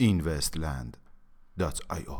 investland.io 0.00 2.16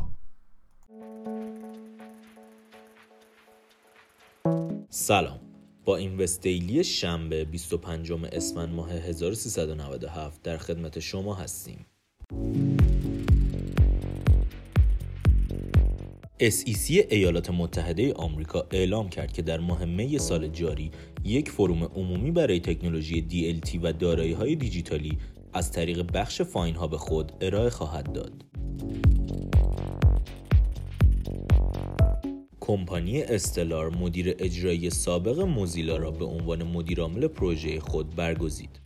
سلام 4.89 5.39
با 5.85 5.97
اینوست 5.97 6.41
دیلی 6.41 6.83
شنبه 6.83 7.45
25 7.45 8.11
اسفند 8.11 8.73
ماه 8.73 8.91
1397 8.91 10.43
در 10.43 10.57
خدمت 10.57 10.99
شما 10.99 11.35
هستیم. 11.35 11.85
SEC 16.39 17.05
ایالات 17.09 17.49
متحده 17.49 18.13
آمریکا 18.13 18.67
اعلام 18.71 19.09
کرد 19.09 19.33
که 19.33 19.41
در 19.41 19.59
ماه 19.59 19.85
می 19.85 20.17
سال 20.17 20.47
جاری 20.47 20.91
یک 21.23 21.49
فروم 21.49 21.83
عمومی 21.83 22.31
برای 22.31 22.59
تکنولوژی 22.59 23.25
DLT 23.29 23.79
و 23.83 23.93
دارایی 23.93 24.33
های 24.33 24.55
دیجیتالی 24.55 25.17
از 25.53 25.71
طریق 25.71 26.11
بخش 26.11 26.41
فاین 26.41 26.75
ها 26.75 26.87
به 26.87 26.97
خود 26.97 27.31
ارائه 27.41 27.69
خواهد 27.69 28.13
داد. 28.13 28.45
کمپانی 32.59 33.21
استلار 33.21 33.89
مدیر 33.89 34.35
اجرایی 34.39 34.89
سابق 34.89 35.39
موزیلا 35.39 35.97
را 35.97 36.11
به 36.11 36.25
عنوان 36.25 36.63
مدیرعامل 36.63 37.27
پروژه 37.27 37.79
خود 37.79 38.15
برگزید. 38.15 38.79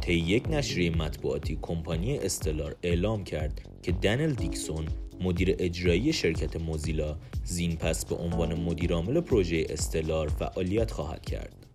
طی 0.00 0.14
یک 0.14 0.50
نشریه 0.50 0.96
مطبوعاتی 0.96 1.58
کمپانی 1.62 2.18
استلار 2.18 2.76
اعلام 2.82 3.24
کرد 3.24 3.60
که 3.82 3.92
دنل 3.92 4.32
دیکسون 4.32 4.84
مدیر 5.20 5.56
اجرایی 5.58 6.12
شرکت 6.12 6.56
موزیلا 6.56 7.16
زین 7.44 7.76
پس 7.76 8.04
به 8.04 8.16
عنوان 8.16 8.54
مدیرعامل 8.54 9.20
پروژه 9.20 9.66
استلار 9.68 10.28
فعالیت 10.28 10.90
خواهد 10.90 11.26
کرد. 11.26 11.66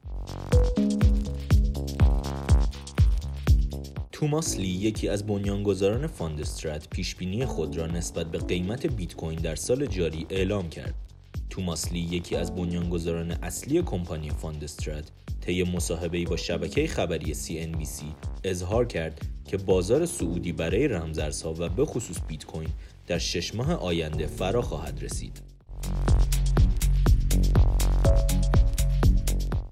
توماس 4.12 4.58
لی 4.58 4.68
یکی 4.68 5.10
از 5.10 5.28
بنیانگذاران 5.28 6.08
Fundstrat 6.08 6.90
پیشبینی 6.90 7.46
خود 7.46 7.78
را 7.78 7.88
نسبت 7.88 8.32
به 8.32 8.38
قیمت 8.38 8.86
بیت 8.86 9.16
کوین 9.16 9.40
در 9.40 9.56
سال 9.56 9.86
جاری 9.86 10.26
اعلام 10.30 10.70
کرد. 10.70 11.11
توماس 11.52 11.92
لی 11.92 12.00
یکی 12.00 12.36
از 12.36 12.56
بنیانگذاران 12.56 13.32
اصلی 13.32 13.82
کمپانی 13.82 14.30
Fundstrat 14.30 15.12
طی 15.42 15.64
مصاحبه‌ای 15.64 16.26
با 16.26 16.38
شبکه 16.38 16.88
خبری 16.88 17.36
CNBC 17.36 18.04
اظهار 18.44 18.86
کرد 18.86 19.22
که 19.46 19.58
بازار 19.58 20.06
صعودی 20.06 20.52
برای 20.52 20.88
رمزارزها 20.88 21.54
و 21.58 21.70
به 21.70 21.86
خصوص 21.86 22.18
بیت 22.28 22.46
کوین 22.46 22.70
در 23.08 23.18
شش 23.18 23.56
ماه 23.56 23.74
آینده 23.74 24.28
فرا 24.28 24.62
خواهد 24.62 25.04
رسید. 25.04 25.42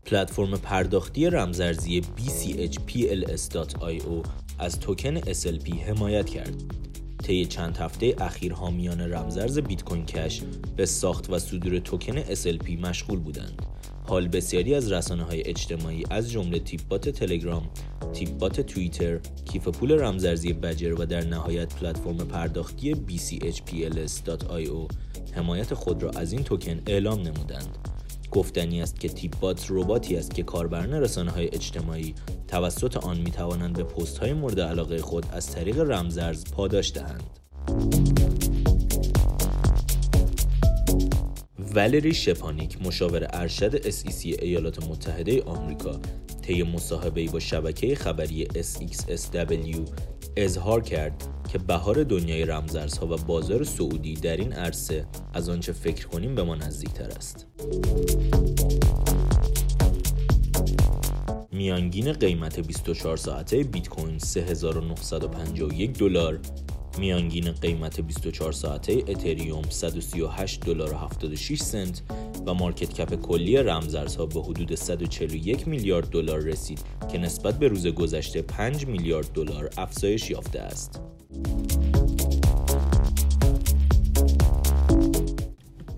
پلتفرم 0.06 0.58
پرداختی 0.58 1.26
رمزارزی 1.26 2.02
BCH 2.02 2.80
از 4.60 4.80
توکن 4.80 5.20
SLP 5.20 5.78
حمایت 5.88 6.30
کرد. 6.30 6.89
طی 7.30 7.46
چند 7.46 7.78
هفته 7.78 8.16
اخیر 8.18 8.54
حامیان 8.54 9.02
رمزرز 9.02 9.60
بیت 9.60 9.84
کوین 9.84 10.06
کش 10.06 10.42
به 10.78 10.86
ساخت 10.86 11.30
و 11.30 11.40
صدور 11.40 11.80
توکن 11.80 12.24
SLP 12.24 12.70
مشغول 12.70 13.20
بودند. 13.20 13.66
حال 14.04 14.28
بسیاری 14.28 14.76
از 14.76 14.92
رسانه 14.92 15.24
های 15.24 15.48
اجتماعی 15.48 16.04
از 16.10 16.32
جمله 16.32 16.60
تیپبات 16.60 17.10
تلگرام، 17.10 17.70
تیپبات 18.14 18.62
توییتر، 18.62 19.20
کیف 19.46 19.68
پول 19.68 19.92
رمزرزی 19.92 20.54
بجر 20.54 21.02
و 21.02 21.06
در 21.06 21.26
نهایت 21.26 21.76
پلتفرم 21.76 22.18
پرداختی 22.18 22.94
BCHPLS.io 22.94 24.94
حمایت 25.34 25.74
خود 25.74 26.04
را 26.04 26.10
از 26.10 26.34
این 26.34 26.44
توکن 26.44 26.82
اعلام 26.88 27.20
نمودند. 27.20 27.89
گفتنی 28.32 28.82
است 28.82 29.00
که 29.00 29.10
تیپبات 29.10 29.66
رباتی 29.70 30.18
است 30.18 30.34
که 30.34 30.44
کاربران 30.44 30.94
رسانه 30.94 31.32
های 31.32 31.48
اجتماعی 31.54 32.16
توسط 32.48 32.98
آن 32.98 33.18
می 33.18 33.32
توانند 33.32 33.78
به 33.78 33.84
پست 33.84 34.18
های 34.18 34.34
مورد 34.34 34.60
علاقه 34.60 34.98
خود 34.98 35.26
از 35.32 35.52
طریق 35.52 35.80
رمزرز 35.80 36.44
پاداش 36.52 36.94
دهند. 36.94 37.24
ولری 41.76 42.14
شپانیک 42.14 42.82
مشاور 42.82 43.28
ارشد 43.34 43.90
SEC 43.92 44.26
ایالات 44.26 44.90
متحده 44.90 45.44
آمریکا 45.44 46.00
طی 46.42 46.64
مصاحبه‌ای 46.64 47.28
با 47.28 47.40
شبکه 47.40 47.96
خبری 47.96 48.46
SXSW 48.46 49.78
اظهار 50.38 50.82
کرد 50.82 51.39
که 51.52 51.58
بهار 51.58 52.04
دنیای 52.04 52.46
رمزارزها 52.46 53.08
و 53.08 53.16
بازار 53.18 53.64
سعودی 53.64 54.14
در 54.14 54.38
این 54.38 54.54
عرصه 54.54 55.06
از 55.34 55.50
آنچه 55.50 55.72
فکر 55.74 56.08
کنیم 56.08 56.36
به 56.36 56.44
ما 56.44 56.56
نزدیکتر 56.56 57.10
است. 57.10 57.48
میانگین 61.52 62.14
قیمت 62.14 62.60
24 62.60 63.18
ساعته 63.18 63.64
بیت 63.64 63.90
کوین 63.90 64.20
3951 64.20 65.98
دلار 65.98 66.40
میانگین 66.98 67.52
قیمت 67.52 68.02
24 68.02 68.52
ساعته 68.52 68.94
اتریوم 68.94 69.64
138 69.70 70.66
دلار 70.66 70.94
و 70.94 70.98
76 70.98 71.60
سنت 71.60 72.02
و 72.46 72.54
مارکت 72.54 72.94
کپ 72.94 73.16
کلی 73.16 73.58
رمزارزها 73.58 74.26
به 74.26 74.42
حدود 74.42 74.76
141 74.76 75.68
میلیارد 75.68 76.10
دلار 76.10 76.40
رسید 76.40 76.80
که 77.12 77.18
نسبت 77.18 77.60
به 77.60 77.68
روز 77.68 77.88
گذشته 77.88 78.42
5 78.42 78.86
میلیارد 78.88 79.32
دلار 79.34 79.70
افزایش 79.78 80.30
یافته 80.30 80.60
است. 80.60 81.02